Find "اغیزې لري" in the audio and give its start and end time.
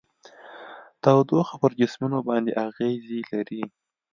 2.67-3.63